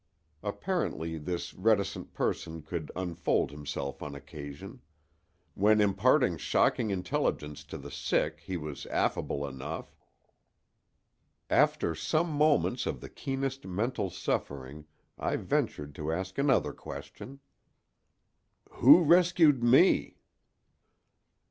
Apparently 0.41 1.19
this 1.19 1.53
reticent 1.53 2.11
person 2.15 2.63
could 2.63 2.89
unfold 2.95 3.51
himself 3.51 4.01
on 4.01 4.15
occasion. 4.15 4.81
When 5.53 5.79
imparting 5.79 6.37
shocking 6.37 6.89
intelligence 6.89 7.63
to 7.65 7.77
the 7.77 7.91
sick 7.91 8.39
he 8.39 8.57
was 8.57 8.87
affable 8.87 9.47
enough. 9.47 9.95
After 11.51 11.93
some 11.93 12.31
moments 12.31 12.87
of 12.87 12.99
the 12.99 13.09
keenest 13.09 13.67
mental 13.67 14.09
suffering 14.09 14.87
I 15.19 15.35
ventured 15.35 15.93
to 15.93 16.11
ask 16.11 16.39
another 16.39 16.73
question: 16.73 17.39
"Who 18.81 19.03
rescued 19.03 19.61
me?" 19.63 20.17